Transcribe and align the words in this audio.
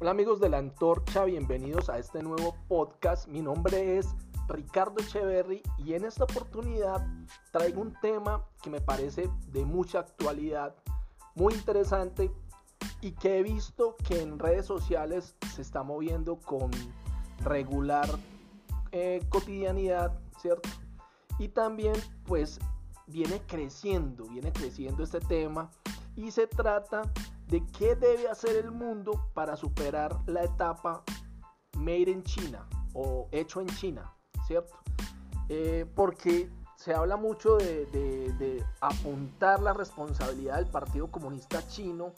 Hola 0.00 0.12
amigos 0.12 0.38
de 0.38 0.48
la 0.48 0.58
Antorcha, 0.58 1.24
bienvenidos 1.24 1.90
a 1.90 1.98
este 1.98 2.22
nuevo 2.22 2.54
podcast. 2.68 3.26
Mi 3.26 3.42
nombre 3.42 3.98
es 3.98 4.06
Ricardo 4.46 5.02
Echeverry 5.02 5.60
y 5.76 5.94
en 5.94 6.04
esta 6.04 6.22
oportunidad 6.22 7.04
traigo 7.50 7.82
un 7.82 7.92
tema 8.00 8.44
que 8.62 8.70
me 8.70 8.80
parece 8.80 9.28
de 9.48 9.64
mucha 9.64 9.98
actualidad, 9.98 10.76
muy 11.34 11.52
interesante 11.52 12.30
y 13.00 13.10
que 13.10 13.40
he 13.40 13.42
visto 13.42 13.96
que 14.06 14.22
en 14.22 14.38
redes 14.38 14.66
sociales 14.66 15.34
se 15.52 15.62
está 15.62 15.82
moviendo 15.82 16.36
con 16.36 16.70
regular 17.42 18.08
eh, 18.92 19.20
cotidianidad, 19.28 20.16
¿cierto? 20.40 20.68
Y 21.40 21.48
también 21.48 21.94
pues 22.24 22.60
viene 23.08 23.42
creciendo, 23.48 24.26
viene 24.26 24.52
creciendo 24.52 25.02
este 25.02 25.18
tema 25.18 25.72
y 26.14 26.30
se 26.30 26.46
trata 26.46 27.02
de 27.48 27.64
qué 27.78 27.94
debe 27.96 28.28
hacer 28.28 28.56
el 28.56 28.70
mundo 28.70 29.30
para 29.34 29.56
superar 29.56 30.16
la 30.26 30.44
etapa 30.44 31.02
made 31.76 32.10
in 32.10 32.22
China 32.22 32.66
o 32.94 33.28
hecho 33.32 33.60
en 33.60 33.68
China, 33.68 34.14
¿cierto? 34.46 34.76
Eh, 35.48 35.86
porque 35.94 36.50
se 36.76 36.94
habla 36.94 37.16
mucho 37.16 37.56
de, 37.56 37.86
de, 37.86 38.64
apuntar 38.80 39.60
la 39.60 39.72
responsabilidad 39.72 40.56
del 40.56 40.66
Partido 40.66 41.10
Comunista 41.10 41.66
Chino 41.66 42.12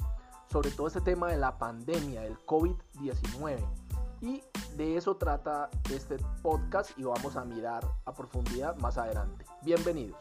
sobre 0.51 0.71
todo 0.73 0.89
este 0.89 1.01
tema 1.01 1.31
de 1.31 1.37
la 1.37 1.57
pandemia, 1.59 2.23
del 2.23 2.37
COVID-19. 2.45 3.65
Y 4.21 4.43
de 4.77 4.97
eso 4.97 5.17
trata 5.17 5.71
este 5.95 6.17
podcast 6.43 6.91
y 6.99 7.05
vamos 7.05 7.37
a 7.37 7.45
mirar 7.45 7.87
a 8.05 8.13
profundidad 8.13 8.77
más 8.77 8.99
adelante. 8.99 9.47
Bienvenidos. 9.63 10.19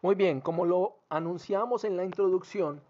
Muy 0.00 0.14
bien, 0.14 0.40
como 0.40 0.64
lo 0.64 1.00
anunciamos 1.08 1.82
en 1.82 1.96
la 1.96 2.04
introducción, 2.04 2.80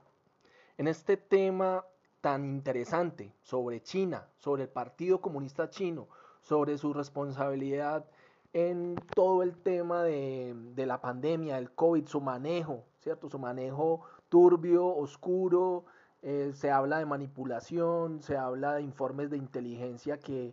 en 0.77 0.89
este 0.89 1.17
tema 1.17 1.87
tan 2.20 2.45
interesante 2.45 3.33
sobre 3.41 3.83
China, 3.83 4.27
sobre 4.37 4.65
el 4.65 4.69
Partido 4.69 5.23
Comunista 5.23 5.70
Chino, 5.70 6.06
sobre 6.42 6.77
su 6.77 6.92
responsabilidad 6.92 8.05
en 8.53 8.97
todo 9.15 9.42
el 9.42 9.56
tema 9.56 10.03
de, 10.03 10.55
la 10.77 11.00
pandemia, 11.00 11.55
del 11.55 11.70
COVID, 11.70 12.06
su 12.06 12.20
manejo, 12.20 12.84
¿cierto? 13.00 13.31
Su 13.31 13.39
manejo 13.39 14.03
turbio, 14.28 14.87
oscuro, 14.87 15.87
eh, 16.20 16.50
se 16.53 16.70
habla 16.70 16.98
de 16.98 17.06
manipulación, 17.06 18.22
se 18.22 18.37
habla 18.37 18.75
de 18.75 18.83
informes 18.83 19.31
de 19.31 19.39
inteligencia 19.39 20.19
que, 20.20 20.53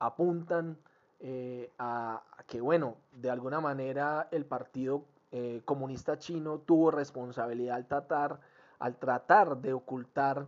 apuntan 0.00 0.76
eh, 1.20 1.70
a, 1.78 2.22
que, 2.46 2.60
bueno, 2.60 2.96
de 3.12 3.30
alguna 3.30 3.62
manera 3.62 4.28
el 4.32 4.44
Partido 4.44 5.06
eh, 5.32 5.62
comunista 5.64 6.18
chino 6.18 6.58
tuvo 6.60 6.90
responsabilidad 6.90 7.76
al 7.76 7.86
tratar, 7.86 8.40
al 8.78 8.96
tratar 8.96 9.56
de 9.58 9.72
ocultar 9.72 10.46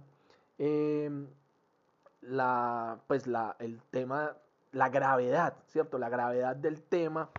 em, 0.59 1.29
la, 2.23 3.01
pues 3.07 3.27
la, 3.27 3.57
el 3.59 3.81
tema, 3.91 4.37
la 4.73 4.89
gravedad, 4.89 5.55
¿cierto? 5.69 5.99
La 5.99 6.09
gravedad 6.09 6.57
del 6.57 6.83
tema 6.83 7.31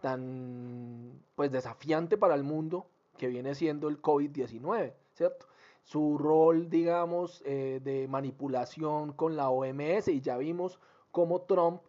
tan 0.00 1.22
pues 1.34 1.50
desafiante 1.50 2.16
para 2.16 2.34
el 2.34 2.42
mundo 2.42 2.86
que 3.16 3.28
viene 3.28 3.54
siendo 3.54 3.88
el 3.88 4.00
COVID-19, 4.00 4.92
¿cierto? 5.12 5.46
Su 5.84 6.18
rol, 6.18 6.70
digamos, 6.70 7.42
eh, 7.44 7.80
de 7.82 8.06
manipulación 8.08 9.12
con 9.12 9.36
la 9.36 9.50
OMS 9.50 10.08
y 10.08 10.20
ya 10.20 10.36
vimos 10.36 10.78
cómo 11.10 11.42
Trump, 11.42 11.82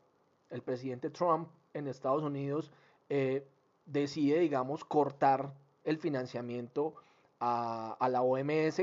el 0.50 0.61
presidente 0.61 1.09
Trump 1.09 1.50
en 1.73 1.88
Estados 1.88 2.23
Unidos, 2.23 2.72
eh, 3.09 3.47
decide, 3.86 4.40
digamos, 4.40 4.84
cortar 4.86 5.54
el 5.84 5.98
financiamiento 5.98 6.96
a, 7.40 7.98
la 8.10 8.22
OMS 8.22 8.82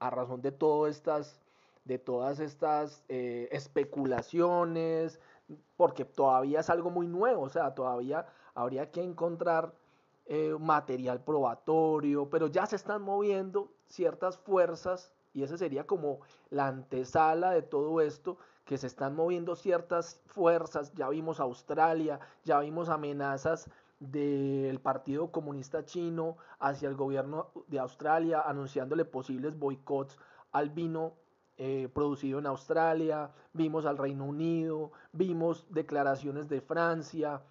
a 0.00 0.10
razón 0.10 0.42
de 0.42 0.50
todas 0.50 0.96
estas, 0.96 1.40
de 1.84 1.98
todas 1.98 2.40
estas 2.40 3.04
eh, 3.08 3.48
especulaciones, 3.52 5.20
porque 5.76 6.04
todavía 6.04 6.60
es 6.60 6.70
algo 6.70 6.90
muy 6.90 7.06
nuevo, 7.06 7.42
o 7.42 7.48
sea, 7.48 7.74
todavía 7.74 8.26
habría 8.54 8.90
que 8.90 9.02
encontrar 9.02 9.72
eh, 10.26 10.56
material 10.58 11.22
probatorio, 11.22 12.28
pero 12.30 12.46
ya 12.46 12.66
se 12.66 12.76
están 12.76 13.02
moviendo 13.02 13.70
ciertas 13.86 14.38
fuerzas 14.38 15.12
y 15.32 15.42
esa 15.42 15.56
sería 15.56 15.86
como 15.86 16.20
la 16.50 16.66
antesala 16.66 17.52
de 17.52 17.62
todo 17.62 18.00
esto, 18.00 18.36
que 18.64 18.78
se 18.78 18.86
están 18.86 19.14
moviendo 19.14 19.56
ciertas 19.56 20.20
fuerzas, 20.26 20.92
ya 20.94 21.08
vimos 21.08 21.40
Australia, 21.40 22.20
ya 22.44 22.60
vimos 22.60 22.88
amenazas 22.88 23.68
del 24.00 24.80
Partido 24.80 25.30
Comunista 25.30 25.84
Chino 25.84 26.38
hacia 26.58 26.88
el 26.88 26.96
gobierno 26.96 27.50
de 27.68 27.78
Australia, 27.78 28.40
anunciándole 28.40 29.04
posibles 29.04 29.58
boicots 29.58 30.18
al 30.52 30.70
vino 30.70 31.12
eh, 31.58 31.88
producido 31.92 32.38
en 32.38 32.46
Australia, 32.46 33.30
vimos 33.52 33.84
al 33.84 33.98
Reino 33.98 34.24
Unido, 34.24 34.92
vimos 35.12 35.66
declaraciones 35.68 36.48
de 36.48 36.62
Francia, 36.62 37.42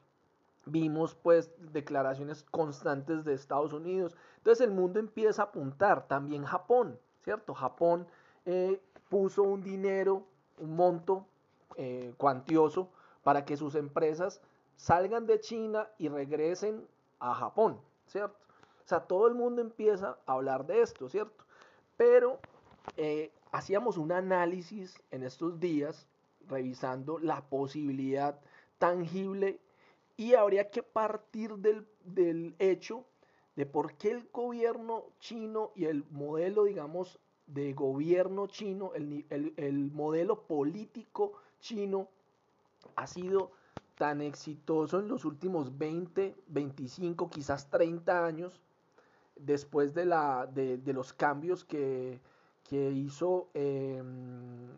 vimos 0.66 1.14
pues 1.14 1.52
declaraciones 1.72 2.44
constantes 2.44 3.24
de 3.24 3.36
Estados 3.36 3.72
Unidos. 3.72 4.18
Entonces 4.38 4.66
el 4.66 4.74
mundo 4.74 5.00
empieza 5.00 5.44
a 5.44 5.46
apuntar, 5.46 6.08
también 6.08 6.44
Japón, 6.44 7.00
¿cierto? 7.22 7.54
Japón 7.54 8.08
eh, 8.46 8.81
puso 9.10 9.44
un 9.44 9.62
dinero, 9.62 10.24
un 10.58 10.76
monto 10.76 11.28
eh, 11.76 12.14
cuantioso 12.18 12.90
para 13.24 13.46
que 13.46 13.58
sus 13.58 13.76
empresas 13.76 14.42
salgan 14.79 15.25
de 15.25 15.41
China 15.41 15.90
y 15.97 16.07
regresen 16.07 16.88
a 17.19 17.35
Japón, 17.35 17.81
¿cierto? 18.07 18.38
O 18.85 18.88
sea, 18.88 19.01
todo 19.01 19.28
el 19.28 19.35
mundo 19.35 19.62
empieza 19.62 20.17
a 20.25 20.34
hablar 20.34 20.66
de 20.66 20.81
esto, 20.81 21.09
¿cierto? 21.09 21.44
Pero 21.97 22.40
eh, 22.95 23.29
hacíamos 23.51 23.97
un 23.97 24.13
análisis 24.13 24.97
en 25.12 25.23
estos 25.23 25.59
días 25.59 26.07
revisando 26.47 27.19
la 27.19 27.41
posibilidad 27.41 28.39
tangible 28.78 29.59
y 30.16 30.34
habría 30.35 30.72
que 30.72 30.81
partir 30.81 31.56
del, 31.57 32.56
hecho 32.57 33.06
de 33.57 33.66
por 33.66 33.95
qué 33.95 34.12
el 34.12 34.29
gobierno 34.31 35.07
chino 35.19 35.72
y 35.75 35.85
el 35.85 36.06
modelo, 36.09 36.63
digamos, 36.63 37.19
de 37.47 37.73
gobierno 37.73 38.47
chino, 38.47 38.94
el, 38.94 39.25
el 39.29 39.91
modelo 39.91 40.47
político 40.47 41.34
chino 41.59 42.07
ha 42.95 43.07
sido 43.07 43.51
tan 44.00 44.22
exitoso 44.22 45.00
en 45.00 45.10
los 45.10 45.26
últimos 45.26 45.78
20, 45.78 46.34
25, 46.48 47.30
quizás 47.30 47.70
30 47.70 48.26
años, 48.26 48.62
después 49.36 49.94
de, 49.94 50.06
la, 50.06 50.48
de, 50.48 50.94
los 50.94 51.12
cambios 51.12 51.66
que, 51.66 52.22
hizo 52.72 53.50
em, 53.54 54.70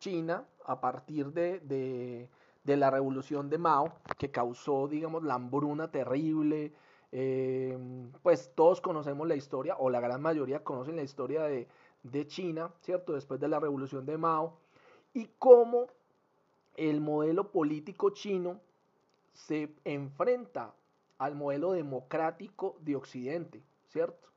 China 0.00 0.44
a 0.64 0.80
partir 0.80 1.32
de, 1.32 2.28
la 2.64 2.90
revolución 2.90 3.48
de 3.48 3.58
Mao, 3.58 3.92
que 4.18 4.32
causó, 4.32 4.88
digamos, 4.88 5.22
la 5.22 5.34
hambruna 5.34 5.88
terrible. 5.92 6.72
Em, 7.12 8.10
pues 8.20 8.50
todos 8.56 8.80
conocemos 8.80 9.28
la 9.28 9.36
historia, 9.36 9.76
o 9.78 9.90
la 9.90 10.00
gran 10.00 10.20
mayoría 10.20 10.64
conocen 10.64 10.96
la 10.96 11.04
historia 11.04 11.44
de, 11.44 11.68
de 12.02 12.26
China, 12.26 12.72
¿cierto? 12.80 13.12
Después 13.12 13.38
de 13.38 13.46
la 13.46 13.60
revolución 13.60 14.04
de 14.04 14.18
Mao, 14.18 14.58
y 15.14 15.28
cómo 15.38 15.86
el 16.76 17.00
modelo 17.00 17.50
político 17.50 18.10
chino 18.10 18.60
se 19.32 19.74
enfrenta 19.84 20.74
al 21.18 21.34
modelo 21.34 21.72
democrático 21.72 22.76
de 22.80 22.96
Occidente, 22.96 23.62
¿cierto? 23.88 24.28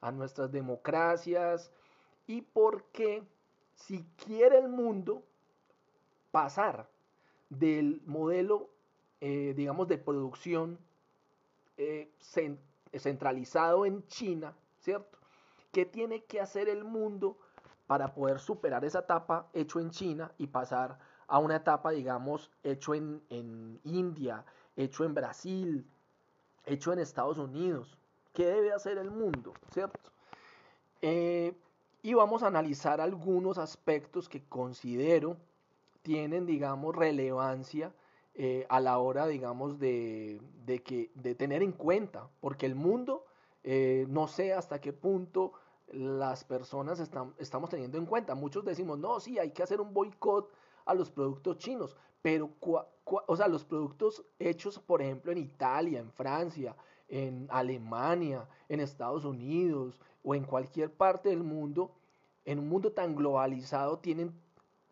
A 0.00 0.10
nuestras 0.10 0.50
democracias 0.50 1.70
y 2.26 2.42
por 2.42 2.84
qué 2.86 3.22
si 3.74 4.04
quiere 4.24 4.58
el 4.58 4.68
mundo 4.68 5.22
pasar 6.30 6.88
del 7.48 8.02
modelo, 8.06 8.70
eh, 9.20 9.54
digamos, 9.56 9.88
de 9.88 9.98
producción 9.98 10.78
eh, 11.76 12.10
centralizado 12.96 13.86
en 13.86 14.06
China, 14.08 14.54
¿cierto? 14.78 15.18
¿Qué 15.72 15.84
tiene 15.84 16.24
que 16.24 16.40
hacer 16.40 16.68
el 16.68 16.84
mundo 16.84 17.38
para 17.86 18.14
poder 18.14 18.38
superar 18.38 18.84
esa 18.84 19.00
etapa 19.00 19.48
hecho 19.52 19.80
en 19.80 19.90
China 19.90 20.32
y 20.38 20.46
pasar 20.46 20.98
a 21.26 21.38
una 21.38 21.56
etapa, 21.56 21.90
digamos, 21.90 22.50
hecho 22.62 22.94
en, 22.94 23.80
India, 23.84 24.44
hecho 24.76 25.04
en 25.04 25.14
Brasil, 25.14 25.86
hecho 26.64 26.92
en 26.92 26.98
Estados 26.98 27.38
Unidos. 27.38 27.98
¿Qué 28.32 28.46
debe 28.46 28.72
hacer 28.72 28.98
el 28.98 29.10
mundo? 29.10 29.54
¿Cierto? 29.72 30.10
Eh, 31.02 31.54
y 32.02 32.14
vamos 32.14 32.42
a 32.42 32.48
analizar 32.48 33.00
algunos 33.00 33.58
aspectos 33.58 34.28
que 34.28 34.44
considero 34.44 35.36
tienen, 36.04 36.44
digamos, 36.44 36.94
relevancia 36.94 37.92
eh, 38.34 38.66
a 38.68 38.78
la 38.78 38.98
hora, 38.98 39.26
digamos, 39.26 39.78
de, 39.78 40.40
que, 40.84 41.10
de 41.14 41.34
tener 41.34 41.62
en 41.62 41.72
cuenta, 41.72 42.28
porque 42.40 42.66
el 42.66 42.74
mundo, 42.74 43.24
eh, 43.62 44.06
no 44.08 44.28
sé 44.28 44.52
hasta 44.52 44.80
qué 44.80 44.92
punto 44.92 45.54
las 45.88 46.44
personas 46.44 47.00
están, 47.00 47.32
estamos 47.38 47.70
teniendo 47.70 47.96
en 47.96 48.06
cuenta. 48.06 48.34
Muchos 48.34 48.64
decimos, 48.64 48.98
no, 48.98 49.18
sí, 49.18 49.38
hay 49.38 49.52
que 49.52 49.62
hacer 49.62 49.80
un 49.80 49.94
boicot 49.94 50.52
a 50.84 50.94
los 50.94 51.10
productos 51.10 51.58
chinos, 51.58 51.96
pero 52.22 52.50
o 53.04 53.36
sea, 53.36 53.48
los 53.48 53.64
productos 53.64 54.24
hechos, 54.38 54.78
por 54.78 55.02
ejemplo, 55.02 55.30
en 55.32 55.38
Italia, 55.38 56.00
en 56.00 56.10
Francia, 56.10 56.74
en 57.08 57.46
Alemania, 57.50 58.48
en 58.68 58.80
Estados 58.80 59.24
Unidos 59.24 60.00
o 60.22 60.34
en 60.34 60.44
cualquier 60.44 60.90
parte 60.90 61.28
del 61.28 61.42
mundo, 61.42 61.90
en 62.44 62.58
un 62.58 62.68
mundo 62.68 62.92
tan 62.92 63.14
globalizado, 63.14 63.98
tienen 63.98 64.32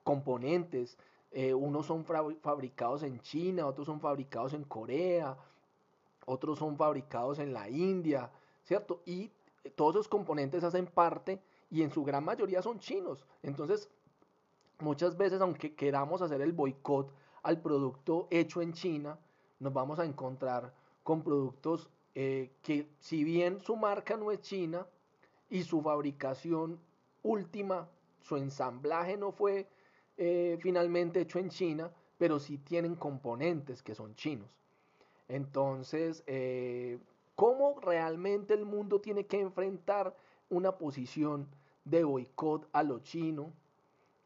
componentes. 0.05 0.99
Eh, 1.31 1.55
unos 1.55 1.87
son 1.87 2.05
fabricados 2.05 3.03
en 3.03 3.19
China, 3.21 3.67
otros 3.67 3.87
son 3.87 4.00
fabricados 4.00 4.53
en 4.53 4.65
Corea, 4.65 5.37
otros 6.27 6.59
son 6.59 6.77
fabricados 6.77 7.38
en 7.38 7.55
la 7.55 7.71
India, 7.71 8.31
¿cierto? 8.62 9.00
Y 9.06 9.31
todos 9.75 9.95
esos 9.95 10.09
componentes 10.09 10.65
hacen 10.65 10.87
parte 10.87 11.41
y 11.71 11.83
en 11.83 11.91
su 11.91 12.05
gran 12.05 12.25
mayoría 12.25 12.61
son 12.61 12.79
chinos. 12.79 13.25
Entonces, 13.43 13.88
muchas 14.81 15.17
veces, 15.17 15.41
aunque 15.41 15.75
queramos 15.75 16.23
hacer 16.23 16.41
el 16.41 16.53
boicot 16.53 17.13
al 17.43 17.61
producto 17.61 18.29
hecho 18.31 18.63
en 18.63 18.73
China, 18.73 19.19
nos 19.59 19.73
vamos 19.73 19.99
a 19.99 20.05
encontrar 20.05 20.73
con 21.03 21.23
productos 21.23 21.89
eh, 22.15 22.53
que 22.63 22.89
si 22.99 23.25
bien 23.25 23.61
su 23.61 23.77
marca 23.77 24.17
no 24.17 24.31
es 24.31 24.41
china 24.43 24.87
y 25.49 25.63
su 25.63 25.81
fabricación 25.81 26.79
última, 27.23 27.89
su 28.21 28.37
ensamblaje 28.37 29.17
no 29.17 29.33
fue 29.33 29.69
eh, 30.17 30.59
finalmente 30.61 31.21
hecho 31.21 31.39
en 31.39 31.49
China, 31.49 31.91
pero 32.19 32.39
sí 32.39 32.59
tienen 32.59 32.95
componentes 32.97 33.83
que 33.83 33.95
son 33.95 34.15
chinos. 34.15 34.49
Entonces, 35.29 36.23
eh, 36.27 36.99
¿cómo 37.35 37.81
realmente 37.81 38.55
el 38.55 38.67
mundo 38.67 39.01
tiene 39.01 39.27
que 39.27 39.41
enfrentar 39.41 40.15
una 40.51 40.77
posición 40.77 41.49
de 41.85 42.05
boicot 42.05 42.69
a 42.73 42.83
lo 42.83 42.99
chino? 43.01 43.53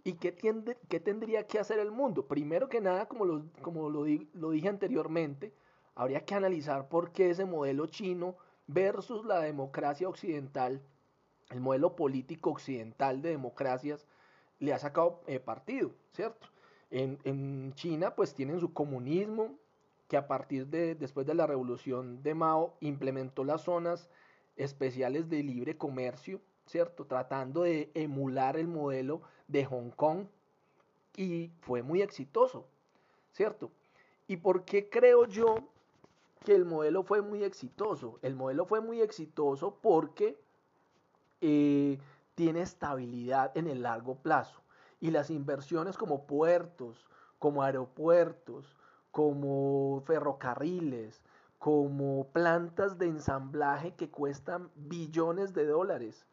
¿Y 0.06 0.12
qué, 0.12 0.37
qué, 0.37 1.00
tendría 1.00 1.49
que 1.49 1.58
hacer 1.58 1.81
el 1.81 1.91
mundo? 1.91 2.29
Primero 2.29 2.69
que 2.69 2.81
nada, 2.81 3.08
como, 3.08 3.25
lo, 3.25 3.43
como 3.61 3.91
lo, 3.91 4.06
lo 4.35 4.50
dije 4.50 4.69
anteriormente, 4.69 5.53
habría 5.97 6.25
que 6.25 6.37
analizar 6.37 6.88
por 6.88 7.11
qué 7.11 7.31
ese 7.31 7.44
modelo 7.44 7.88
chino 7.88 8.37
versus 8.69 9.25
la 9.25 9.41
democracia 9.41 10.08
occidental, 10.08 10.81
el 11.50 11.61
modelo 11.61 11.97
político 11.97 12.50
occidental 12.50 13.20
de 13.20 13.31
democracias, 13.31 14.06
le 14.61 14.73
ha 14.73 14.79
sacado 14.79 15.23
eh, 15.26 15.41
partido, 15.41 15.91
¿cierto? 16.12 16.47
En, 16.93 17.19
en, 17.25 17.73
China 17.75 18.14
pues 18.14 18.32
tienen 18.32 18.61
su 18.61 18.73
comunismo, 18.73 19.59
que 20.06 20.17
a 20.17 20.29
partir 20.29 20.69
de 20.69 20.94
después 20.94 21.26
de 21.26 21.35
la 21.35 21.49
revolución 21.49 22.23
de 22.23 22.32
Mao 22.37 22.76
implementó 22.79 23.43
las 23.43 23.62
zonas 23.62 24.09
especiales 24.55 25.29
de 25.29 25.43
libre 25.43 25.76
comercio, 25.76 26.41
¿cierto? 26.64 27.06
Tratando 27.06 27.62
de 27.62 27.91
emular 27.94 28.56
el 28.56 28.69
modelo 28.69 29.23
de 29.49 29.65
Hong 29.65 29.91
Kong 29.91 30.27
y 31.17 31.51
fue 31.61 31.83
muy 31.83 32.03
exitoso, 32.03 32.67
¿cierto? 33.33 33.71
¿Y 34.29 34.39
por 34.39 34.65
qué 34.65 34.89
creo 34.89 35.27
yo 35.27 35.57
que 36.45 36.55
el 36.55 36.65
modelo 36.65 37.03
fue 37.03 37.23
muy 37.23 37.45
exitoso? 37.45 38.19
El 38.23 38.35
modelo 38.35 38.67
fue 38.67 38.81
muy 38.81 39.01
exitoso 39.01 39.79
porque 39.81 40.39
eh, 41.41 41.99
tiene 42.35 42.61
estabilidad 42.63 43.57
en 43.57 43.67
el 43.67 43.83
largo 43.83 44.17
plazo. 44.17 44.61
Y 45.01 45.11
las 45.11 45.31
inversiones 45.31 45.97
como 45.97 46.27
puertos, 46.27 47.07
como 47.39 47.63
aeropuertos, 47.63 48.75
como 49.11 50.03
ferrocarriles, 50.07 51.23
como 51.59 52.29
plantas 52.33 52.99
de 52.99 53.07
ensamblaje 53.07 53.95
que 53.95 54.11
cuestan 54.11 54.71
billones 54.75 55.55
de 55.55 55.67
dólares, 55.67 56.27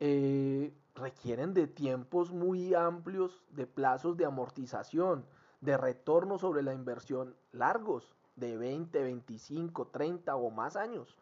eh, 0.00 0.72
requieren 0.96 1.54
de 1.54 1.66
tiempos 1.66 2.32
muy 2.32 2.74
amplios, 2.74 3.42
de 3.50 3.66
plazos 3.66 4.16
de 4.16 4.24
amortización, 4.24 5.24
de 5.60 5.76
retorno 5.76 6.38
sobre 6.38 6.62
la 6.62 6.74
inversión 6.74 7.36
largos, 7.52 8.14
de 8.34 8.56
20, 8.56 9.02
25, 9.02 9.86
30 9.88 10.36
o 10.36 10.50
más 10.50 10.76
años. 10.76 11.16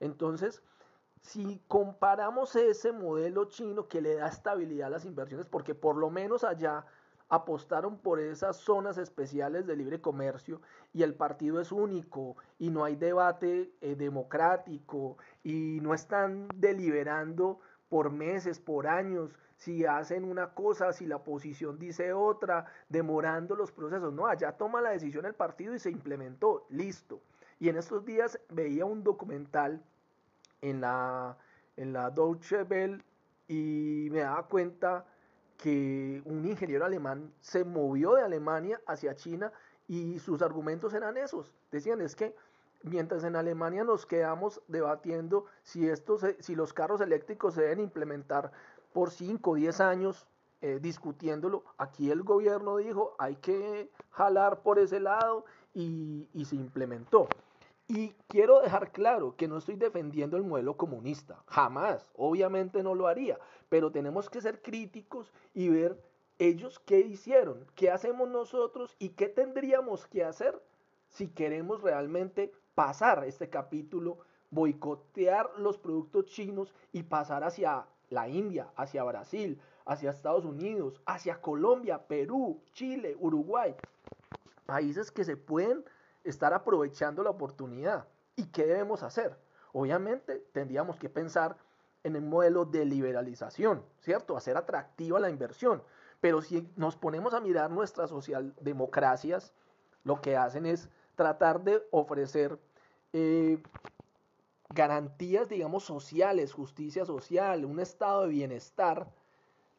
Entonces, 0.00 0.62
si 1.22 1.62
comparamos 1.68 2.54
ese 2.56 2.92
modelo 2.92 3.46
chino 3.46 3.88
que 3.88 4.00
le 4.00 4.16
da 4.16 4.28
estabilidad 4.28 4.88
a 4.88 4.90
las 4.90 5.04
inversiones, 5.04 5.46
porque 5.46 5.74
por 5.74 5.96
lo 5.96 6.10
menos 6.10 6.44
allá 6.44 6.84
apostaron 7.28 7.98
por 7.98 8.20
esas 8.20 8.56
zonas 8.56 8.96
especiales 8.96 9.66
de 9.66 9.76
libre 9.76 10.00
comercio 10.00 10.62
y 10.92 11.02
el 11.02 11.14
partido 11.14 11.60
es 11.60 11.72
único 11.72 12.36
y 12.58 12.70
no 12.70 12.84
hay 12.84 12.96
debate 12.96 13.70
eh, 13.80 13.96
democrático 13.96 15.18
y 15.42 15.80
no 15.82 15.92
están 15.92 16.48
deliberando 16.54 17.60
por 17.88 18.10
meses, 18.10 18.60
por 18.60 18.86
años, 18.86 19.30
si 19.56 19.84
hacen 19.84 20.24
una 20.24 20.54
cosa, 20.54 20.92
si 20.92 21.06
la 21.06 21.16
oposición 21.16 21.78
dice 21.78 22.12
otra, 22.12 22.66
demorando 22.88 23.56
los 23.56 23.72
procesos. 23.72 24.12
No, 24.12 24.26
allá 24.26 24.52
toma 24.52 24.80
la 24.80 24.90
decisión 24.90 25.26
el 25.26 25.34
partido 25.34 25.74
y 25.74 25.78
se 25.78 25.90
implementó, 25.90 26.66
listo. 26.68 27.20
Y 27.58 27.68
en 27.68 27.76
estos 27.76 28.04
días 28.04 28.38
veía 28.50 28.84
un 28.84 29.02
documental 29.02 29.82
en 30.62 30.80
la, 30.80 31.36
en 31.76 31.92
la 31.92 32.10
Deutsche 32.10 32.62
Welle 32.62 33.02
y 33.48 34.08
me 34.12 34.20
daba 34.20 34.46
cuenta 34.46 35.04
que 35.56 36.22
un 36.24 36.46
ingeniero 36.46 36.84
alemán 36.84 37.32
se 37.40 37.64
movió 37.64 38.14
de 38.14 38.22
Alemania 38.22 38.80
hacia 38.86 39.16
China 39.16 39.52
y 39.88 40.20
sus 40.20 40.40
argumentos 40.40 40.94
eran 40.94 41.16
esos. 41.16 41.52
Decían, 41.72 42.00
es 42.00 42.14
que 42.14 42.34
mientras 42.82 43.24
en 43.24 43.36
Alemania 43.36 43.84
nos 43.84 44.06
quedamos 44.06 44.62
debatiendo 44.68 45.46
si, 45.62 45.88
estos, 45.88 46.24
si 46.40 46.54
los 46.54 46.72
carros 46.72 47.00
eléctricos 47.00 47.54
se 47.54 47.62
deben 47.62 47.80
implementar 47.80 48.52
por 48.92 49.10
5 49.10 49.50
o 49.50 49.54
10 49.54 49.80
años, 49.80 50.26
eh, 50.60 50.78
discutiéndolo, 50.80 51.64
aquí 51.76 52.10
el 52.10 52.22
gobierno 52.22 52.78
dijo, 52.78 53.14
hay 53.18 53.36
que 53.36 53.90
jalar 54.10 54.62
por 54.62 54.78
ese 54.78 55.00
lado 55.00 55.44
y, 55.74 56.28
y 56.32 56.44
se 56.44 56.56
implementó. 56.56 57.28
Y 57.86 58.10
quiero 58.26 58.60
dejar 58.60 58.92
claro 58.92 59.34
que 59.36 59.48
no 59.48 59.56
estoy 59.56 59.76
defendiendo 59.76 60.36
el 60.36 60.44
modelo 60.44 60.76
comunista, 60.76 61.42
jamás, 61.46 62.10
obviamente 62.14 62.82
no 62.82 62.94
lo 62.94 63.06
haría, 63.06 63.38
pero 63.68 63.90
tenemos 63.90 64.28
que 64.28 64.42
ser 64.42 64.60
críticos 64.60 65.32
y 65.54 65.70
ver 65.70 65.98
ellos 66.38 66.78
qué 66.80 67.00
hicieron, 67.00 67.64
qué 67.74 67.90
hacemos 67.90 68.28
nosotros 68.28 68.94
y 68.98 69.10
qué 69.10 69.28
tendríamos 69.28 70.06
que 70.06 70.24
hacer 70.24 70.60
si 71.08 71.28
queremos 71.28 71.82
realmente 71.82 72.52
pasar 72.78 73.24
este 73.24 73.50
capítulo, 73.50 74.18
boicotear 74.52 75.50
los 75.56 75.76
productos 75.76 76.26
chinos 76.26 76.72
y 76.92 77.02
pasar 77.02 77.42
hacia 77.42 77.86
la 78.08 78.28
India, 78.28 78.68
hacia 78.76 79.02
Brasil, 79.02 79.60
hacia 79.84 80.10
Estados 80.10 80.44
Unidos, 80.44 81.02
hacia 81.04 81.40
Colombia, 81.40 82.06
Perú, 82.06 82.62
Chile, 82.70 83.16
Uruguay, 83.18 83.74
países 84.64 85.10
que 85.10 85.24
se 85.24 85.36
pueden 85.36 85.84
estar 86.22 86.54
aprovechando 86.54 87.24
la 87.24 87.30
oportunidad. 87.30 88.06
¿Y 88.36 88.46
qué 88.46 88.64
debemos 88.64 89.02
hacer? 89.02 89.36
Obviamente 89.72 90.38
tendríamos 90.52 91.00
que 91.00 91.08
pensar 91.08 91.56
en 92.04 92.14
el 92.14 92.22
modelo 92.22 92.64
de 92.64 92.84
liberalización, 92.84 93.82
¿cierto? 93.98 94.36
Hacer 94.36 94.56
atractiva 94.56 95.18
la 95.18 95.30
inversión. 95.30 95.82
Pero 96.20 96.42
si 96.42 96.72
nos 96.76 96.94
ponemos 96.94 97.34
a 97.34 97.40
mirar 97.40 97.72
nuestras 97.72 98.10
socialdemocracias, 98.10 99.52
lo 100.04 100.20
que 100.20 100.36
hacen 100.36 100.64
es 100.64 100.88
tratar 101.18 101.64
de 101.64 101.82
ofrecer 101.90 102.60
eh, 103.12 103.58
garantías, 104.74 105.48
digamos, 105.48 105.84
sociales, 105.84 106.52
justicia 106.52 107.04
social, 107.04 107.64
un 107.64 107.80
estado 107.80 108.22
de 108.22 108.28
bienestar, 108.28 109.10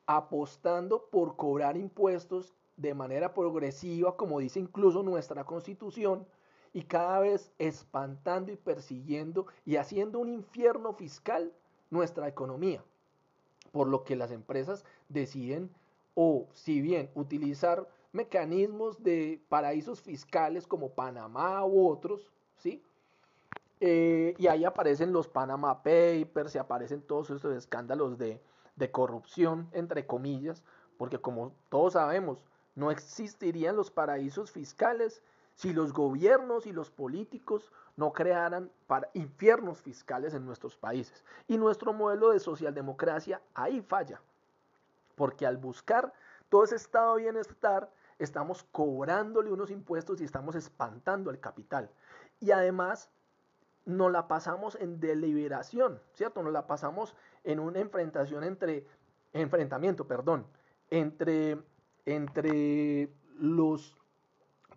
apostando 0.06 1.08
por 1.12 1.36
cobrar 1.36 1.78
impuestos 1.78 2.56
de 2.78 2.94
manera 2.94 3.34
progresiva, 3.34 4.16
como 4.18 4.40
dice 4.40 4.60
incluso 4.60 5.04
nuestra 5.04 5.44
constitución, 5.44 6.26
y 6.74 6.84
cada 6.84 7.20
vez 7.20 7.52
espantando 7.58 8.52
y 8.52 8.56
persiguiendo 8.56 9.48
y 9.66 9.76
haciendo 9.76 10.20
un 10.20 10.30
infierno 10.30 10.94
fiscal 10.94 11.52
nuestra 11.90 12.28
economía. 12.28 12.84
Por 13.72 13.88
lo 13.88 14.04
que 14.04 14.16
las 14.16 14.32
empresas 14.32 14.86
deciden 15.10 15.70
o 16.16 16.48
si 16.54 16.82
bien 16.82 17.10
utilizar 17.16 17.88
mecanismos 18.12 19.04
de 19.04 19.42
paraísos 19.50 20.02
fiscales 20.02 20.68
como 20.68 20.90
Panamá 20.90 21.64
u 21.66 21.88
otros, 21.88 22.32
¿sí? 22.58 22.84
Eh, 23.82 24.36
y 24.38 24.48
ahí 24.48 24.66
aparecen 24.66 25.14
los 25.14 25.28
Panama 25.28 25.82
Papers 25.84 26.56
y 26.56 26.58
aparecen 26.58 27.02
todos 27.02 27.30
estos 27.30 27.56
escándalos 27.56 28.18
de, 28.18 28.42
corrupción, 28.92 29.70
entre 29.74 30.06
comillas, 30.06 30.64
porque 30.98 31.20
como 31.20 31.54
todos 31.70 31.94
sabemos, 31.94 32.40
no 32.76 32.92
existirían 32.92 33.76
los 33.76 33.92
paraísos 33.92 34.52
fiscales 34.52 35.22
si 35.56 35.74
los 35.74 35.92
gobiernos 35.92 36.66
y 36.66 36.72
los 36.72 36.90
políticos 36.90 37.72
no 37.98 38.14
crearan 38.14 38.72
para 38.88 39.10
infiernos 39.14 39.82
fiscales 39.82 40.34
en 40.34 40.46
nuestros 40.46 40.78
países. 40.78 41.26
Y 41.48 41.58
nuestro 41.58 41.92
modelo 41.92 42.30
de 42.30 42.40
socialdemocracia 42.40 43.42
ahí 43.54 43.82
falla, 43.82 44.22
porque 45.16 45.46
al 45.46 45.58
buscar 45.58 46.14
todo 46.48 46.64
ese 46.64 46.76
estado 46.76 47.16
de 47.16 47.24
bienestar, 47.24 47.92
estamos 48.18 48.64
cobrándole 48.72 49.52
unos 49.52 49.72
impuestos 49.72 50.22
y 50.22 50.24
estamos 50.24 50.56
espantando 50.56 51.30
al 51.30 51.40
capital. 51.40 51.90
Y 52.40 52.52
además, 52.52 53.10
nos 53.86 54.12
la 54.12 54.28
pasamos 54.28 54.76
en 54.76 55.00
deliberación, 55.00 56.00
¿cierto? 56.14 56.44
Nos 56.44 56.54
la 56.54 56.68
pasamos 56.68 57.16
en 57.44 57.60
una 57.60 57.80
enfrentación 57.80 58.44
entre, 58.44 58.86
enfrentamiento, 59.34 60.08
perdón, 60.08 60.46
entre, 60.90 61.58
entre 62.06 63.10
los 63.38 63.96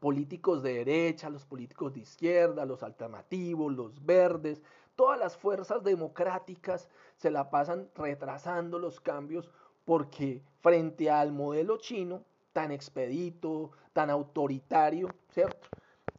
políticos 0.01 0.63
de 0.63 0.75
derecha, 0.75 1.31
los 1.31 1.45
políticos 1.45 1.95
de 1.95 2.01
izquierda, 2.01 2.65
los 2.65 2.83
alternativos, 2.83 3.73
los 3.73 4.05
verdes, 4.05 4.63
todas 4.97 5.19
las 5.19 5.37
fuerzas 5.37 5.83
democráticas 5.85 6.89
se 7.17 7.31
la 7.31 7.51
pasan 7.51 7.89
retrasando 7.95 8.79
los 8.79 9.01
cambios 9.01 9.51
porque 9.85 10.43
frente 10.61 11.11
al 11.11 11.33
modelo 11.33 11.77
chino 11.79 12.25
tan 12.53 12.71
expedito, 12.71 13.71
tan 13.93 14.11
autoritario, 14.11 15.09
¿cierto? 15.31 15.69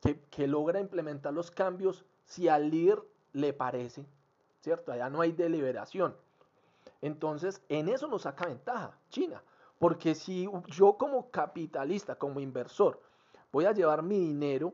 Que, 0.01 0.19
que, 0.29 0.47
logra 0.47 0.79
implementar 0.79 1.33
los 1.33 1.51
cambios 1.51 2.05
si 2.33 2.49
al 2.49 2.71
líder 2.71 2.99
le 3.33 3.53
parece, 3.53 4.05
¿cierto? 4.61 4.91
Allá 4.91 5.07
no 5.09 5.21
hay 5.21 5.31
deliberación. 5.31 6.15
Entonces, 6.99 7.61
en 7.69 7.89
eso 7.89 8.07
nos 8.07 8.23
saca 8.23 8.47
ventaja 8.47 8.97
China, 9.09 9.43
porque 9.77 10.15
si 10.15 10.49
yo 10.67 10.97
como 10.97 11.29
capitalista, 11.29 12.15
como 12.15 12.39
inversor, 12.39 12.99
voy 13.51 13.65
a 13.65 13.71
llevar 13.71 14.01
mi 14.01 14.17
dinero 14.17 14.73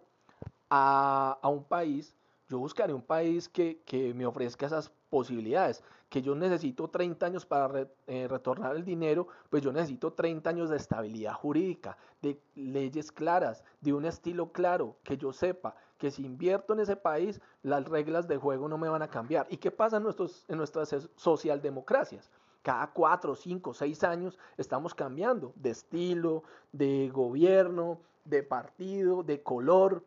a, 0.70 1.38
un 1.44 1.66
país, 1.66 2.16
yo 2.48 2.60
buscaré 2.60 2.94
un 2.94 3.02
país 3.02 3.50
que, 3.50 3.82
me 4.16 4.26
ofrezca 4.26 4.66
esas 4.66 4.90
posibilidades. 5.10 5.84
Que 6.08 6.22
yo 6.22 6.34
necesito 6.36 6.88
30 6.88 7.26
años 7.26 7.46
para 7.46 7.88
eh, 8.08 8.28
retornar 8.28 8.76
el 8.76 8.86
dinero, 8.86 9.28
pues 9.50 9.62
yo 9.62 9.72
necesito 9.72 10.14
30 10.14 10.50
años 10.50 10.70
de 10.70 10.78
estabilidad 10.78 11.34
jurídica, 11.34 11.98
de 12.22 12.40
leyes 12.56 13.12
claras, 13.12 13.64
de 13.82 13.94
un 13.94 14.06
estilo 14.06 14.52
claro, 14.52 14.96
que 15.04 15.18
yo 15.18 15.34
sepa 15.34 15.76
que 16.00 16.10
si 16.10 16.26
invierto 16.26 16.74
en 16.74 16.80
ese 16.80 16.96
país, 16.96 17.40
las 17.62 17.88
reglas 17.88 18.28
de 18.28 18.38
juego 18.38 18.68
no 18.68 18.78
me 18.78 18.90
van 18.90 19.02
a 19.02 19.10
cambiar. 19.10 19.46
¿Y 19.50 19.58
qué 19.58 19.70
pasa 19.70 19.98
en, 19.98 20.04
nuestros, 20.04 20.46
en 20.48 20.58
nuestras 20.58 21.10
socialdemocracias? 21.16 22.32
Cada 22.64 22.88
cuatro, 22.88 23.36
cinco, 23.36 23.74
seis 23.74 24.04
años 24.04 24.40
estamos 24.58 24.96
cambiando 24.96 25.54
de 25.56 25.72
estilo, 25.72 26.44
de 26.72 27.10
gobierno, 27.10 28.00
de 28.26 28.44
partido, 28.44 29.24
de 29.24 29.44
color, 29.44 30.04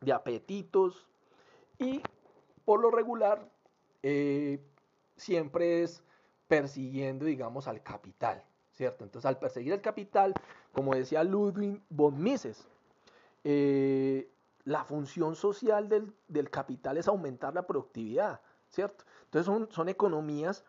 de 0.00 0.12
apetitos 0.12 1.06
y 1.78 2.00
por 2.64 2.80
lo 2.80 2.90
regular 2.90 3.48
eh, 4.02 4.60
siempre 5.16 5.82
es 5.82 6.02
persiguiendo, 6.46 7.24
digamos, 7.24 7.66
al 7.66 7.82
capital, 7.82 8.42
¿cierto? 8.74 9.04
Entonces, 9.04 9.26
al 9.26 9.38
perseguir 9.38 9.72
el 9.72 9.80
capital, 9.80 10.32
como 10.72 10.94
decía 10.94 11.24
Ludwig 11.24 11.80
von 11.90 12.22
Mises, 12.22 12.68
eh, 13.44 14.28
la 14.68 14.84
función 14.84 15.34
social 15.34 15.88
del, 15.88 16.50
capital 16.50 16.98
es 16.98 17.08
aumentar 17.08 17.54
la 17.54 17.66
productividad, 17.66 18.40
¿cierto? 18.68 19.04
Entonces, 19.24 19.46
son, 19.46 19.68
son 19.70 19.88
economías 19.88 20.62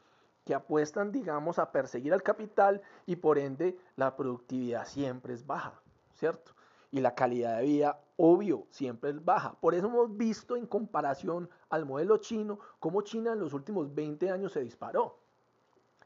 que 0.46 0.56
apuestan, 0.56 1.12
digamos, 1.12 1.60
a 1.60 1.72
perseguir 1.72 2.14
al 2.14 2.24
capital 2.24 2.82
y 3.06 3.18
por 3.18 3.38
ende 3.38 3.78
la 3.98 4.16
productividad 4.16 4.86
siempre 4.86 5.34
es 5.34 5.46
baja, 5.46 5.82
¿cierto? 6.14 6.54
y 6.92 7.02
la 7.02 7.14
calidad 7.14 7.58
de 7.58 7.66
vida, 7.66 8.02
obvio, 8.18 8.66
siempre 8.72 9.12
es 9.12 9.24
baja. 9.24 9.54
Por 9.60 9.76
eso 9.76 9.88
hemos 9.88 10.16
visto 10.18 10.56
en 10.56 10.66
comparación 10.66 11.50
al 11.70 11.86
modelo 11.86 12.18
chino, 12.18 12.60
cómo 12.80 13.02
China 13.02 13.34
en 13.34 13.40
los 13.40 13.54
últimos 13.54 13.94
20 13.94 14.32
años 14.32 14.54
se 14.54 14.62
disparó. 14.62 15.20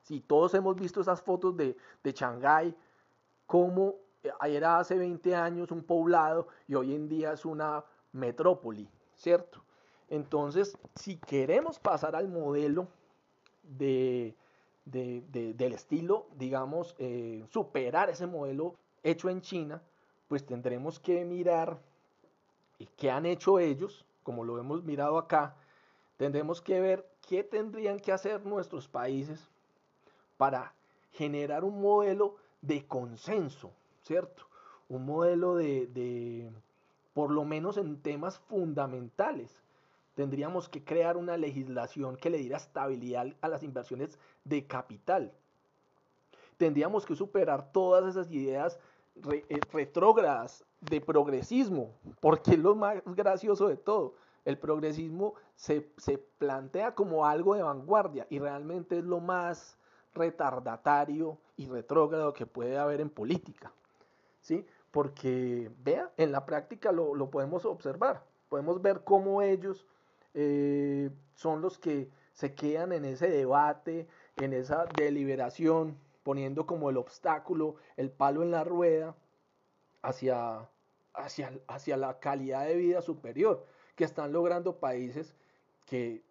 Si 0.01 0.19
todos 0.19 0.53
hemos 0.55 0.75
visto 0.75 0.99
esas 0.99 1.21
fotos 1.21 1.55
de, 1.55 1.77
de 2.03 2.11
Shanghái, 2.11 2.75
cómo 3.45 3.95
era 4.45 4.79
hace 4.79 4.95
20 4.95 5.35
años 5.35 5.71
un 5.71 5.83
poblado 5.83 6.47
y 6.67 6.75
hoy 6.75 6.95
en 6.95 7.07
día 7.09 7.33
es 7.33 7.45
una 7.45 7.83
metrópoli, 8.13 8.87
¿cierto? 9.15 9.63
Entonces, 10.09 10.77
si 10.95 11.17
queremos 11.17 11.79
pasar 11.79 12.15
al 12.15 12.27
modelo 12.27 12.87
de, 13.63 14.35
del 14.85 15.73
estilo, 15.73 16.27
digamos, 16.35 16.95
eh, 16.99 17.45
superar 17.49 18.09
ese 18.09 18.27
modelo 18.27 18.75
hecho 19.01 19.29
en 19.29 19.41
China, 19.41 19.81
pues 20.27 20.45
tendremos 20.45 20.99
que 20.99 21.25
mirar 21.25 21.79
qué 22.97 23.11
han 23.11 23.25
hecho 23.25 23.59
ellos, 23.59 24.05
como 24.23 24.43
lo 24.43 24.59
hemos 24.59 24.83
mirado 24.83 25.17
acá, 25.17 25.55
tendremos 26.17 26.61
que 26.61 26.79
ver 26.79 27.07
qué 27.27 27.43
tendrían 27.43 27.99
que 27.99 28.11
hacer 28.11 28.45
nuestros 28.45 28.87
países 28.87 29.49
para 30.37 30.73
generar 31.11 31.63
un 31.63 31.81
modelo 31.81 32.35
de 32.61 32.85
consenso, 32.85 33.71
¿cierto? 34.03 34.43
Un 34.89 35.05
modelo 35.05 35.55
de, 35.55 35.87
de, 35.87 36.51
por 37.13 37.31
lo 37.31 37.45
menos 37.45 37.77
en 37.77 38.01
temas 38.01 38.39
fundamentales. 38.39 39.59
Tendríamos 40.15 40.69
que 40.69 40.83
crear 40.83 41.17
una 41.17 41.37
legislación 41.37 42.17
que 42.17 42.29
le 42.29 42.37
diera 42.37 42.57
estabilidad 42.57 43.27
a 43.41 43.47
las 43.47 43.63
inversiones 43.63 44.19
de 44.43 44.67
capital. 44.67 45.33
Tendríamos 46.57 47.05
que 47.05 47.15
superar 47.15 47.71
todas 47.71 48.05
esas 48.05 48.31
ideas 48.31 48.79
eh, 49.31 49.59
retrógradas 49.71 50.65
de 50.81 51.01
progresismo, 51.01 51.91
porque 52.19 52.51
es 52.51 52.59
lo 52.59 52.75
más 52.75 53.01
gracioso 53.05 53.67
de 53.67 53.77
todo. 53.77 54.15
El 54.45 54.57
progresismo 54.57 55.35
se, 55.55 55.89
se, 55.97 56.17
plantea 56.17 56.93
como 56.93 57.25
algo 57.25 57.55
de 57.55 57.63
vanguardia 57.63 58.27
y 58.29 58.39
realmente 58.39 58.97
es 58.97 59.03
lo 59.03 59.19
más 59.19 59.77
retardatario 60.13 61.37
y 61.55 61.67
retrógrado 61.67 62.33
que 62.33 62.45
puede 62.45 62.77
haber 62.77 63.01
en 63.01 63.09
política. 63.09 63.71
¿Sí? 64.43 64.65
Porque, 64.91 65.71
vea, 65.83 66.11
en 66.17 66.31
la 66.31 66.45
práctica 66.45 66.91
lo, 66.91 67.31
podemos 67.31 67.65
observar. 67.65 68.23
Podemos 68.49 68.79
ver 68.83 69.03
cómo 69.03 69.41
ellos 69.41 69.87
eh, 70.35 71.09
son 71.33 71.61
los 71.61 71.79
que 71.79 72.11
se 72.33 72.53
quedan 72.53 72.91
en 72.91 73.05
ese 73.05 73.27
debate, 73.27 74.07
en 74.37 74.53
esa 74.53 74.85
deliberación, 74.95 75.97
poniendo 76.21 76.67
como 76.67 76.91
el 76.91 76.97
obstáculo, 76.97 77.77
el 77.97 78.11
palo 78.11 78.43
en 78.43 78.51
la 78.51 78.63
rueda 78.63 79.15
hacia, 80.03 80.69
hacia, 81.15 81.51
hacia 81.67 81.97
la 81.97 82.19
calidad 82.19 82.65
de 82.67 82.75
vida 82.75 83.01
superior 83.01 83.65
que 83.95 84.03
están 84.03 84.31
logrando 84.31 84.79
países 84.79 85.35
que 85.85 86.23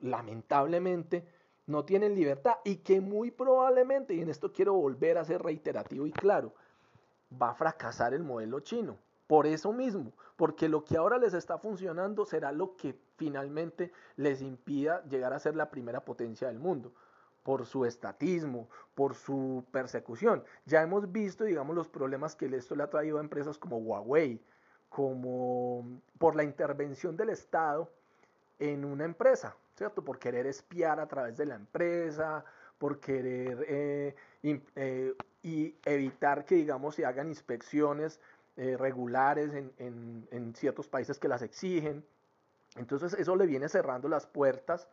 lamentablemente 0.00 1.24
no 1.66 1.84
tienen 1.84 2.14
libertad 2.14 2.56
y 2.64 2.76
que 2.76 3.00
muy 3.00 3.30
probablemente, 3.30 4.14
y 4.14 4.20
en 4.20 4.28
esto 4.28 4.52
quiero 4.52 4.74
volver 4.74 5.18
a 5.18 5.24
ser 5.24 5.42
reiterativo 5.42 6.06
y 6.06 6.12
claro, 6.12 6.54
va 7.30 7.50
a 7.50 7.54
fracasar 7.54 8.14
el 8.14 8.22
modelo 8.22 8.60
chino. 8.60 8.98
Por 9.26 9.46
eso 9.46 9.72
mismo, 9.72 10.12
porque 10.36 10.68
lo 10.68 10.84
que 10.84 10.96
ahora 10.96 11.18
les 11.18 11.34
está 11.34 11.58
funcionando 11.58 12.24
será 12.24 12.52
lo 12.52 12.76
que 12.76 12.96
finalmente 13.16 13.92
les 14.16 14.40
impida 14.40 15.02
llegar 15.04 15.32
a 15.32 15.40
ser 15.40 15.56
la 15.56 15.70
primera 15.70 16.04
potencia 16.04 16.46
del 16.46 16.60
mundo 16.60 16.92
por 17.42 17.64
su 17.64 17.84
estatismo, 17.84 18.68
por 18.94 19.14
su 19.14 19.64
persecución. 19.70 20.42
Ya 20.64 20.82
hemos 20.82 21.12
visto, 21.12 21.44
digamos, 21.44 21.76
los 21.76 21.88
problemas 21.88 22.34
que 22.34 22.46
esto 22.46 22.74
le 22.74 22.82
ha 22.82 22.90
traído 22.90 23.18
a 23.18 23.20
empresas 23.20 23.56
como 23.56 23.78
Huawei, 23.78 24.40
como 24.88 26.00
por 26.18 26.34
la 26.34 26.42
intervención 26.42 27.16
del 27.16 27.30
Estado 27.30 27.88
en 28.58 28.84
una 28.84 29.04
empresa, 29.04 29.56
¿cierto? 29.76 30.02
Por 30.02 30.18
querer 30.18 30.46
espiar 30.46 30.98
a 30.98 31.06
través 31.06 31.36
de 31.36 31.46
la 31.46 31.54
empresa, 31.54 32.44
por 32.78 32.98
querer 32.98 33.64
eh, 33.68 34.16
eh, 34.42 35.14
y 35.46 35.76
evitar 35.84 36.44
que, 36.44 36.56
digamos, 36.56 36.96
se 36.96 37.06
hagan 37.06 37.28
inspecciones 37.28 38.18
eh, 38.56 38.76
regulares 38.76 39.54
en, 39.54 40.26
en 40.32 40.54
ciertos 40.56 40.88
países 40.88 41.20
que 41.20 41.28
las 41.28 41.40
exigen. 41.40 42.04
Entonces 42.74 43.12
eso 43.12 43.36
le 43.36 43.46
viene 43.46 43.68
cerrando 43.68 44.08
las 44.08 44.26
puertas 44.26 44.88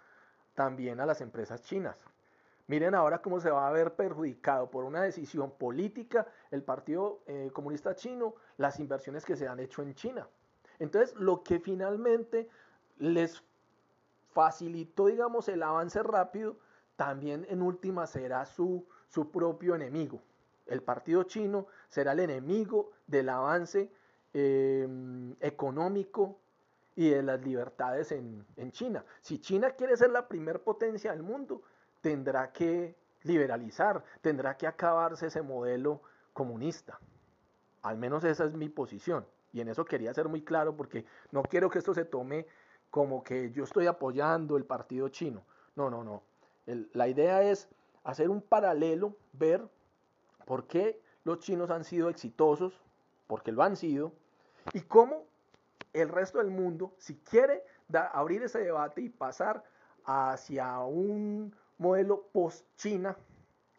también 0.53 0.99
a 0.99 1.07
las 1.07 1.21
empresas 1.21 1.63
chinas. 1.63 1.97
Miren 2.67 2.93
ahora 2.93 3.19
cómo 3.23 3.39
se 3.39 3.49
va 3.49 3.67
a 3.67 3.71
ver 3.71 3.95
perjudicado 3.95 4.69
por 4.69 4.85
una 4.85 5.01
decisión 5.01 5.49
política 5.57 6.27
el 6.51 6.61
Partido 6.61 7.23
eh, 7.25 7.49
Comunista 7.51 7.95
Chino 7.95 8.35
las 8.57 8.79
inversiones 8.79 9.25
que 9.25 9.35
se 9.35 9.47
han 9.47 9.59
hecho 9.59 9.81
en 9.81 9.95
China. 9.95 10.27
Entonces, 10.77 11.15
lo 11.15 11.41
que 11.41 11.59
finalmente 11.59 12.47
les 12.99 13.43
facilitó, 14.33 15.07
digamos, 15.07 15.49
el 15.49 15.63
avance 15.63 16.03
rápido, 16.03 16.57
también 16.95 17.43
en 17.49 17.63
última 17.63 18.05
será 18.05 18.45
su, 18.45 18.85
su 19.07 19.31
propio 19.31 19.73
enemigo. 19.73 20.21
El 20.65 20.81
partido 20.81 21.23
chino 21.23 21.67
será 21.89 22.13
el 22.13 22.19
enemigo 22.21 22.91
del 23.07 23.29
avance 23.29 23.91
em, 24.33 25.35
económico 25.39 26.39
y 26.95 27.09
de 27.09 27.23
las 27.23 27.41
libertades 27.41 28.11
en, 28.11 28.45
en 28.55 28.71
China. 28.71 29.03
Si 29.21 29.39
China 29.39 29.71
quiere 29.71 29.97
ser 29.97 30.11
la 30.11 30.27
primer 30.27 30.61
potencia 30.61 31.11
del 31.11 31.23
mundo, 31.23 31.63
tendrá 32.01 32.51
que 32.51 32.95
liberalizar, 33.23 34.03
tendrá 34.21 34.57
que 34.57 34.67
acabarse 34.67 35.27
ese 35.27 35.41
modelo 35.41 36.01
comunista. 36.33 36.99
Al 37.81 37.97
menos 37.97 38.23
esa 38.23 38.45
es 38.45 38.53
mi 38.53 38.69
posición. 38.69 39.25
Y 39.51 39.61
en 39.61 39.67
eso 39.67 39.85
quería 39.85 40.13
ser 40.13 40.27
muy 40.27 40.41
claro 40.41 40.75
porque 40.75 41.05
no 41.31 41.43
quiero 41.43 41.69
que 41.69 41.79
esto 41.79 41.93
se 41.93 42.05
tome 42.05 42.47
como 42.89 43.23
que 43.23 43.51
yo 43.51 43.63
estoy 43.63 43.87
apoyando 43.87 44.57
el 44.57 44.65
partido 44.65 45.09
chino. 45.09 45.43
No, 45.75 45.89
no, 45.89 46.03
no. 46.03 46.23
la 46.65 47.07
idea 47.07 47.41
es 47.43 47.67
hacer 48.03 48.29
un 48.29 48.41
paralelo, 48.41 49.15
ver 49.33 49.67
por 50.45 50.67
qué 50.67 51.01
los 51.23 51.39
chinos 51.39 51.69
han 51.69 51.83
sido 51.83 52.09
exitosos, 52.09 52.79
porque 53.27 53.51
lo 53.51 53.63
han 53.63 53.75
sido, 53.75 54.13
y 54.73 54.81
cómo 54.81 55.25
el 55.93 56.09
resto 56.09 56.39
del 56.39 56.49
mundo, 56.49 56.93
si 56.97 57.15
quiere 57.17 57.63
abrir 58.11 58.43
ese 58.43 58.59
debate 58.59 59.01
y 59.01 59.09
pasar 59.09 59.63
hacia 60.05 60.79
un 60.79 61.55
modelo 61.77 62.27
post-China, 62.31 63.17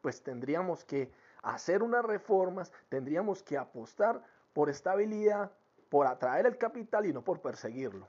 pues 0.01 0.23
tendríamos 0.23 0.85
que 0.85 1.11
hacer 1.43 1.83
unas 1.83 2.05
reformas, 2.05 2.73
tendríamos 2.89 3.43
que 3.43 3.59
apostar 3.59 4.23
por 4.53 4.71
estabilidad, 4.71 5.51
por 5.89 6.07
atraer 6.07 6.47
el 6.47 6.59
capital 6.59 7.07
y 7.07 7.13
no 7.13 7.23
por 7.23 7.41
perseguirlo. 7.41 8.09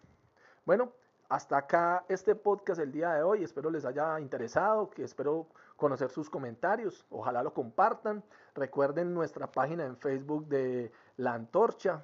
Bueno, 0.65 0.93
hasta 1.29 1.58
acá 1.58 2.05
este 2.08 2.36
podcast 2.36 2.79
el 2.79 2.91
día 2.91 3.13
de 3.13 3.24
hoy. 3.24 3.44
Espero 3.44 3.70
les 3.70 3.86
haya 3.86 4.20
interesado, 4.20 4.89
que 4.89 5.03
espero 5.03 5.48
conocer 5.75 6.10
sus 6.10 6.29
comentarios. 6.29 7.05
Ojalá 7.10 7.44
lo 7.44 7.53
compartan. 7.53 8.24
Recuerden 8.53 9.13
nuestra 9.13 9.51
página 9.51 9.86
en 9.86 9.98
Facebook 9.98 10.48
de 10.48 10.91
La 11.17 11.34
Antorcha, 11.34 12.01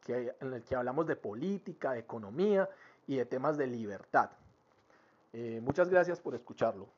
que, 0.00 0.34
en 0.40 0.52
el 0.52 0.62
que 0.62 0.76
hablamos 0.76 1.06
de 1.06 1.16
política, 1.16 1.92
de 1.92 2.00
economía 2.00 2.68
y 3.06 3.16
de 3.16 3.26
temas 3.26 3.56
de 3.56 3.66
libertad. 3.66 4.30
Eh, 5.32 5.60
muchas 5.62 5.88
gracias 5.88 6.20
por 6.20 6.34
escucharlo. 6.34 6.88